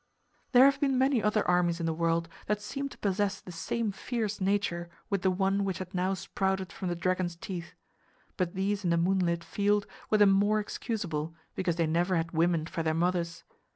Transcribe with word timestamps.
There 0.53 0.65
have 0.65 0.79
been 0.79 0.97
many 0.97 1.21
other 1.21 1.47
armies 1.47 1.79
in 1.79 1.85
the 1.85 1.93
world 1.93 2.27
that 2.47 2.59
seemed 2.59 2.89
to 2.89 2.97
possess 2.97 3.39
the 3.39 3.51
same 3.51 3.91
fierce 3.91 4.41
nature 4.41 4.89
with 5.11 5.21
the 5.21 5.29
one 5.29 5.63
which 5.63 5.77
had 5.77 5.93
now 5.93 6.15
sprouted 6.15 6.71
from 6.73 6.87
the 6.89 6.95
dragon's 6.95 7.35
teeth; 7.35 7.75
but 8.35 8.55
these 8.55 8.83
in 8.83 8.89
the 8.89 8.97
moonlit 8.97 9.43
field 9.43 9.85
were 10.09 10.17
the 10.17 10.25
more 10.25 10.59
excusable, 10.59 11.35
because 11.53 11.75
they 11.75 11.85
never 11.85 12.15
had 12.15 12.31
women 12.31 12.65
for 12.65 12.81
their 12.81 12.95
mothers. 12.95 13.43